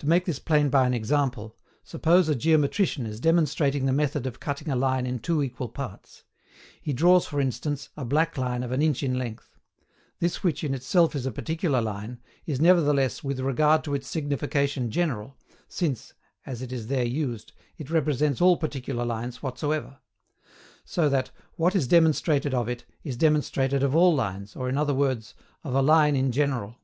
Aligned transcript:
To 0.00 0.06
make 0.06 0.26
this 0.26 0.38
plain 0.38 0.68
by 0.68 0.86
an 0.86 0.92
example, 0.92 1.56
suppose 1.82 2.28
a 2.28 2.34
geometrician 2.34 3.06
is 3.06 3.18
demonstrating 3.20 3.86
the 3.86 3.90
method 3.94 4.26
of 4.26 4.38
cutting 4.38 4.68
a 4.68 4.76
line 4.76 5.06
in 5.06 5.18
two 5.18 5.42
equal 5.42 5.70
parts. 5.70 6.24
He 6.78 6.92
draws, 6.92 7.24
for 7.24 7.40
instance, 7.40 7.88
a 7.96 8.04
black 8.04 8.36
line 8.36 8.62
of 8.62 8.70
an 8.70 8.82
inch 8.82 9.02
in 9.02 9.14
length: 9.18 9.56
this, 10.18 10.42
which 10.42 10.62
in 10.62 10.74
itself 10.74 11.16
is 11.16 11.24
a 11.24 11.32
particular 11.32 11.80
line, 11.80 12.20
is 12.44 12.60
nevertheless 12.60 13.24
with 13.24 13.40
regard 13.40 13.82
to 13.84 13.94
its 13.94 14.08
signification 14.08 14.90
general, 14.90 15.38
since, 15.68 16.12
as 16.44 16.60
it 16.60 16.70
is 16.70 16.88
there 16.88 17.06
used, 17.06 17.54
it 17.78 17.88
represents 17.88 18.42
all 18.42 18.58
particular 18.58 19.06
lines 19.06 19.42
whatsoever; 19.42 20.00
so 20.84 21.08
that 21.08 21.30
what 21.54 21.74
is 21.74 21.88
demonstrated 21.88 22.52
of 22.52 22.68
it 22.68 22.84
is 23.04 23.16
demonstrated 23.16 23.82
of 23.82 23.96
all 23.96 24.14
lines, 24.14 24.54
or, 24.54 24.68
in 24.68 24.76
other 24.76 24.92
words, 24.92 25.32
of 25.64 25.74
a 25.74 25.80
line 25.80 26.14
in 26.14 26.30
general. 26.30 26.76